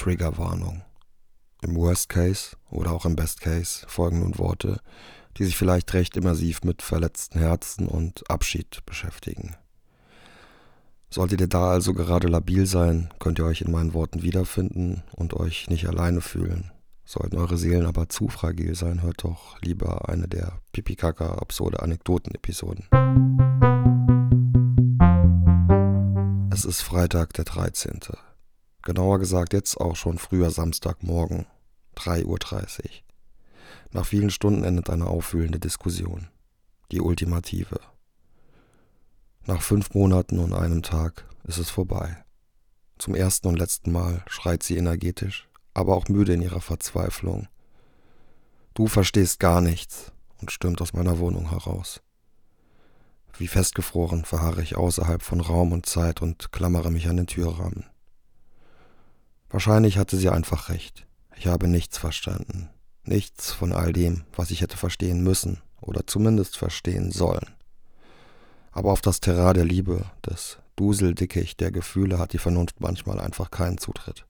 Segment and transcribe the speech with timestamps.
[0.00, 0.80] Triggerwarnung.
[1.60, 4.80] Im Worst Case oder auch im Best Case folgen nun Worte,
[5.36, 9.56] die sich vielleicht recht immersiv mit verletzten Herzen und Abschied beschäftigen.
[11.10, 15.34] Solltet ihr da also gerade labil sein, könnt ihr euch in meinen Worten wiederfinden und
[15.34, 16.70] euch nicht alleine fühlen.
[17.04, 22.86] Sollten eure Seelen aber zu fragil sein, hört doch lieber eine der pipikaka absurde Anekdoten-Episoden.
[26.50, 28.00] Es ist Freitag, der 13.
[28.82, 31.46] Genauer gesagt jetzt auch schon früher Samstagmorgen,
[31.96, 32.38] 3.30 Uhr.
[33.92, 36.28] Nach vielen Stunden endet eine aufwühlende Diskussion.
[36.92, 37.80] Die ultimative.
[39.46, 42.24] Nach fünf Monaten und einem Tag ist es vorbei.
[42.98, 47.48] Zum ersten und letzten Mal schreit sie energetisch, aber auch müde in ihrer Verzweiflung.
[48.74, 52.00] Du verstehst gar nichts und stürmt aus meiner Wohnung heraus.
[53.36, 57.86] Wie festgefroren verharre ich außerhalb von Raum und Zeit und klammere mich an den Türrahmen.
[59.50, 61.06] Wahrscheinlich hatte sie einfach recht.
[61.36, 62.70] Ich habe nichts verstanden.
[63.02, 67.46] Nichts von all dem, was ich hätte verstehen müssen oder zumindest verstehen sollen.
[68.72, 73.50] Aber auf das Terrain der Liebe, des Duseldickicht der Gefühle hat die Vernunft manchmal einfach
[73.50, 74.24] keinen Zutritt.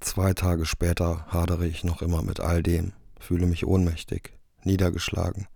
[0.00, 4.32] Zwei Tage später hadere ich noch immer mit all dem, fühle mich ohnmächtig,
[4.64, 5.46] niedergeschlagen,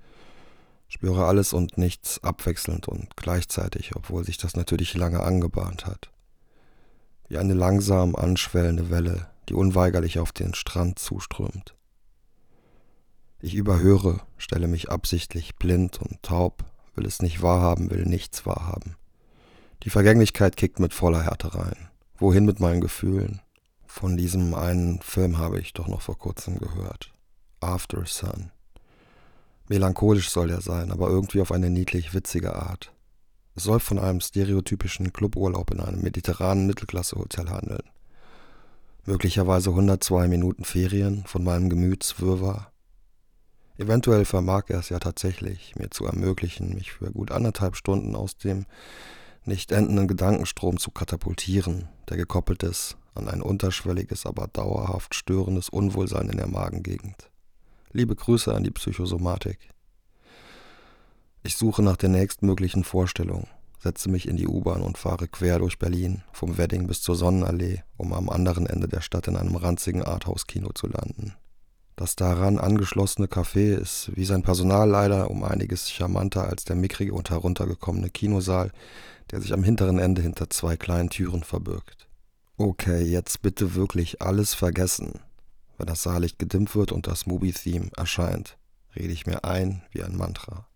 [0.88, 6.10] spüre alles und nichts abwechselnd und gleichzeitig, obwohl sich das natürlich lange angebahnt hat.
[7.28, 11.74] Wie eine langsam anschwellende Welle, die unweigerlich auf den Strand zuströmt.
[13.40, 18.96] Ich überhöre, stelle mich absichtlich blind und taub, will es nicht wahrhaben, will nichts wahrhaben.
[19.82, 21.88] Die Vergänglichkeit kickt mit voller Härte rein.
[22.18, 23.40] Wohin mit meinen Gefühlen?
[23.86, 27.12] Von diesem einen Film habe ich doch noch vor kurzem gehört.
[27.60, 28.50] After Sun.
[29.68, 32.92] Melancholisch soll er sein, aber irgendwie auf eine niedlich witzige Art.
[33.56, 37.82] Es soll von einem stereotypischen Cluburlaub in einem mediterranen Mittelklasse-Hotel handeln.
[39.04, 42.70] Möglicherweise 102 Minuten Ferien von meinem Gemütswirrwarr,
[43.78, 48.38] Eventuell vermag er es ja tatsächlich, mir zu ermöglichen, mich für gut anderthalb Stunden aus
[48.38, 48.64] dem
[49.44, 56.28] nicht endenden Gedankenstrom zu katapultieren, der gekoppelt ist an ein unterschwelliges, aber dauerhaft störendes Unwohlsein
[56.28, 57.30] in der Magengegend.
[57.92, 59.70] Liebe Grüße an die Psychosomatik.
[61.46, 63.46] Ich suche nach der nächstmöglichen Vorstellung,
[63.78, 67.84] setze mich in die U-Bahn und fahre quer durch Berlin, vom Wedding bis zur Sonnenallee,
[67.96, 71.34] um am anderen Ende der Stadt in einem ranzigen Arthouse-Kino zu landen.
[71.94, 77.14] Das daran angeschlossene Café ist wie sein Personal leider um einiges charmanter als der mickrige
[77.14, 78.72] und heruntergekommene Kinosaal,
[79.30, 82.08] der sich am hinteren Ende hinter zwei kleinen Türen verbirgt.
[82.56, 85.20] Okay, jetzt bitte wirklich alles vergessen.
[85.78, 88.58] Wenn das Saallicht gedimmt wird und das Movie-Theme erscheint,
[88.96, 90.66] rede ich mir ein wie ein Mantra.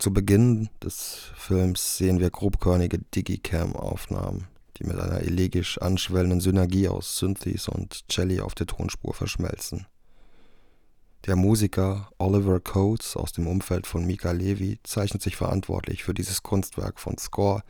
[0.00, 4.46] Zu Beginn des Films sehen wir grobkörnige Digicam-Aufnahmen,
[4.78, 9.86] die mit einer elegisch anschwellenden Synergie aus Synthes und Celli auf der Tonspur verschmelzen.
[11.26, 16.42] Der Musiker Oliver Coates aus dem Umfeld von Mika Levi zeichnet sich verantwortlich für dieses
[16.42, 17.62] Kunstwerk von Score,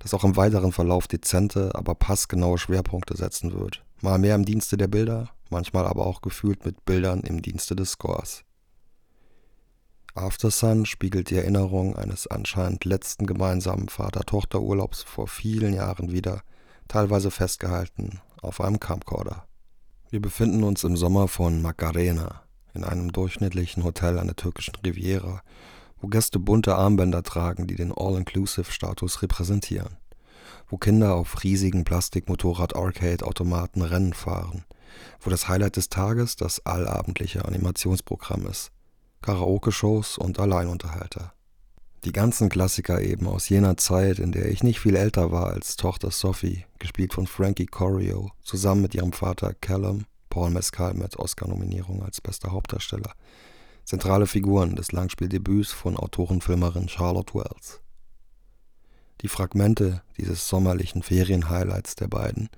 [0.00, 3.84] das auch im weiteren Verlauf dezente, aber passgenaue Schwerpunkte setzen wird.
[4.00, 7.92] Mal mehr im Dienste der Bilder, manchmal aber auch gefühlt mit Bildern im Dienste des
[7.92, 8.42] Scores.
[10.14, 16.42] After Sun spiegelt die Erinnerung eines anscheinend letzten gemeinsamen Vater-Tochter-Urlaubs vor vielen Jahren wieder,
[16.86, 19.46] teilweise festgehalten auf einem Camcorder.
[20.10, 22.42] Wir befinden uns im Sommer von Macarena,
[22.74, 25.40] in einem durchschnittlichen Hotel an der türkischen Riviera,
[25.98, 29.96] wo Gäste bunte Armbänder tragen, die den All-Inclusive-Status repräsentieren,
[30.68, 34.66] wo Kinder auf riesigen Plastikmotorrad-Arcade-Automaten Rennen fahren,
[35.22, 38.72] wo das Highlight des Tages das allabendliche Animationsprogramm ist,
[39.22, 41.32] Karaoke-Shows und Alleinunterhalter.
[42.04, 45.76] Die ganzen Klassiker eben aus jener Zeit, in der ich nicht viel älter war als
[45.76, 52.02] Tochter Sophie, gespielt von Frankie Corio, zusammen mit ihrem Vater Callum, Paul Mescal mit Oscar-Nominierung
[52.02, 53.14] als bester Hauptdarsteller.
[53.84, 57.80] Zentrale Figuren des Langspieldebüts von Autorenfilmerin Charlotte Wells.
[59.20, 62.48] Die Fragmente dieses sommerlichen Ferienhighlights der beiden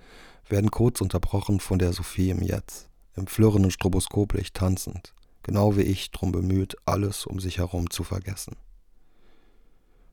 [0.48, 5.14] werden kurz unterbrochen von der Sophie im Jetzt, im flirrenden Stroboskoplicht tanzend,
[5.44, 8.56] genau wie ich drum bemüht, alles um sich herum zu vergessen.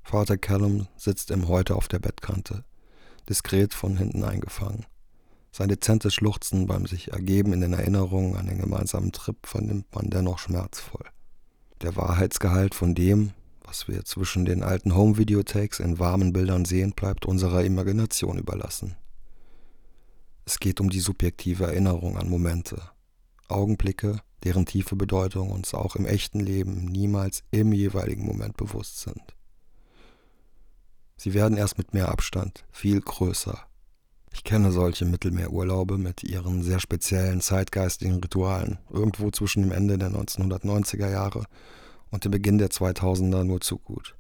[0.04, 2.64] Vater Callum sitzt im Heute auf der Bettkante,
[3.28, 4.86] diskret von hinten eingefangen.
[5.52, 10.10] Sein dezentes Schluchzen beim sich ergeben in den Erinnerungen an den gemeinsamen Trip vernimmt man
[10.10, 11.06] dennoch schmerzvoll.
[11.82, 13.32] Der Wahrheitsgehalt von dem,
[13.64, 18.96] was wir zwischen den alten Home-Videotakes in warmen Bildern sehen, bleibt unserer Imagination überlassen.
[20.46, 22.82] Es geht um die subjektive Erinnerung an Momente,
[23.48, 29.36] Augenblicke, deren tiefe Bedeutung uns auch im echten Leben niemals im jeweiligen Moment bewusst sind.
[31.18, 33.68] Sie werden erst mit mehr Abstand viel größer,
[34.34, 40.10] Ich kenne solche Mittelmeerurlaube mit ihren sehr speziellen zeitgeistigen Ritualen, irgendwo zwischen dem Ende der
[40.10, 41.46] 1990er Jahre
[42.10, 44.16] und dem Beginn der 2000er nur zu gut.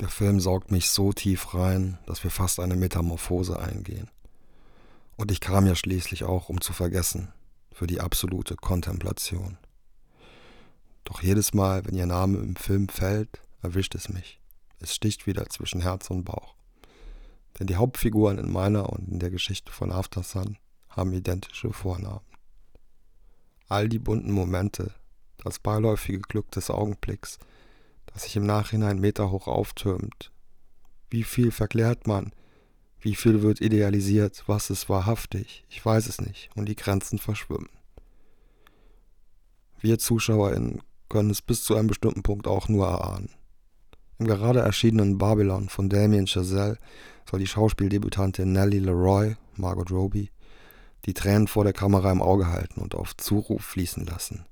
[0.00, 4.10] Der Film saugt mich so tief rein, dass wir fast eine Metamorphose eingehen.
[5.16, 7.32] Und ich kam ja schließlich auch, um zu vergessen,
[7.78, 9.56] für die absolute Kontemplation.
[11.04, 14.40] Doch jedes Mal, wenn ihr Name im Film fällt, erwischt es mich.
[14.80, 16.56] Es sticht wieder zwischen Herz und Bauch.
[17.56, 20.58] Denn die Hauptfiguren in meiner und in der Geschichte von After Sun
[20.88, 22.26] haben identische Vornamen.
[23.68, 24.92] All die bunten Momente,
[25.36, 27.38] das beiläufige Glück des Augenblicks,
[28.06, 30.32] das sich im Nachhinein meterhoch auftürmt.
[31.10, 32.32] Wie viel verklärt man?
[33.00, 34.42] Wie viel wird idealisiert?
[34.46, 35.64] Was ist wahrhaftig?
[35.68, 36.50] Ich weiß es nicht.
[36.56, 37.68] Und die Grenzen verschwimmen.
[39.80, 43.30] Wir ZuschauerInnen können es bis zu einem bestimmten Punkt auch nur erahnen.
[44.18, 46.78] Im gerade erschienenen Babylon von Damien Chazelle
[47.30, 50.30] soll die Schauspieldebütantin Nellie Leroy, Margot Robbie,
[51.06, 54.44] die Tränen vor der Kamera im Auge halten und auf Zuruf fließen lassen.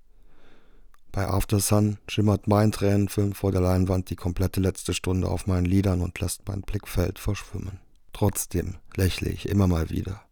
[1.11, 5.65] Bei After Sun schimmert mein Tränenfilm vor der Leinwand die komplette letzte Stunde auf meinen
[5.65, 7.81] Lidern und lässt mein Blickfeld verschwimmen.
[8.17, 10.23] Trotzdem lächle ich immer mal wieder.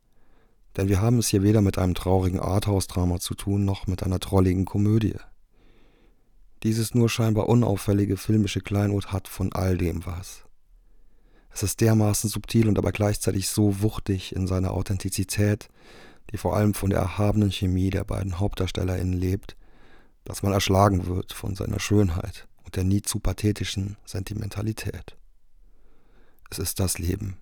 [0.75, 4.21] Denn wir haben es hier weder mit einem traurigen Arthouse-Drama zu tun, noch mit einer
[4.21, 5.17] trolligen Komödie.
[6.63, 10.45] Dieses nur scheinbar unauffällige filmische Kleinod hat von all dem was.
[11.51, 15.69] Es ist dermaßen subtil und aber gleichzeitig so wuchtig in seiner Authentizität,
[16.33, 19.59] die vor allem von der erhabenen Chemie der beiden HauptdarstellerInnen lebt,
[20.25, 25.19] dass man erschlagen wird von seiner Schönheit und der nie zu pathetischen Sentimentalität.
[26.49, 27.37] Es ist das Leben.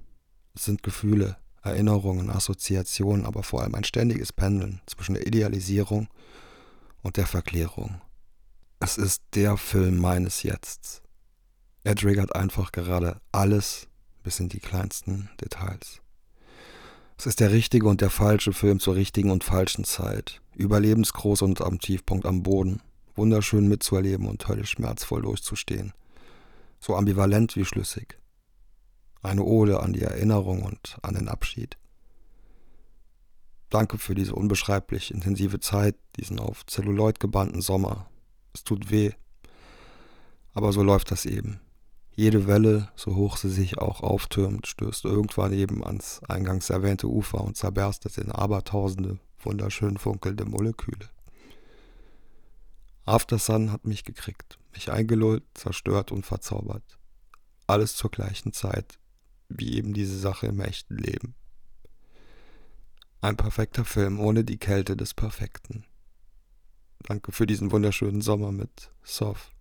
[0.55, 6.09] Es sind Gefühle, Erinnerungen, Assoziationen, aber vor allem ein ständiges Pendeln zwischen der Idealisierung
[7.03, 8.01] und der Verklärung.
[8.81, 11.03] Es ist der Film meines Jetzts.
[11.85, 13.89] Er triggert einfach gerade alles
[14.23, 16.01] bis in die kleinsten Details.
[17.17, 20.41] Es ist der richtige und der falsche Film zur richtigen und falschen Zeit.
[20.57, 22.83] Überlebensgroß und am Tiefpunkt am Boden.
[23.15, 25.93] Wunderschön mitzuerleben und höllisch schmerzvoll durchzustehen.
[26.81, 28.19] So ambivalent wie schlüssig.
[29.23, 31.77] Eine Ode an die Erinnerung und an den Abschied.
[33.71, 38.11] Danke für diese unbeschreiblich intensive Zeit, diesen auf Zelluloid gebannten Sommer,
[38.53, 39.13] es tut weh.
[40.53, 41.61] Aber so läuft das eben.
[42.15, 47.41] Jede Welle, so hoch sie sich auch auftürmt, stößt irgendwann eben ans eingangs erwähnte Ufer
[47.41, 51.09] und zerberstet in abertausende wunderschön funkelnde Moleküle.
[53.07, 56.99] After Sun hat mich gekriegt, mich eingelullt, zerstört und verzaubert.
[57.67, 58.99] Alles zur gleichen Zeit,
[59.57, 61.35] wie eben diese Sache im echten Leben.
[63.21, 65.85] Ein perfekter Film ohne die Kälte des Perfekten.
[67.05, 69.53] Danke für diesen wunderschönen Sommer mit Soft,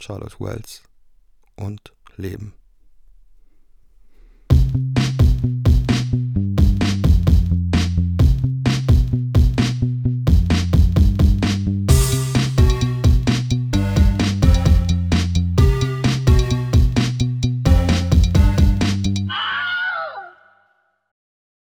[0.00, 0.82] Charlotte Wells
[1.56, 2.54] und Leben.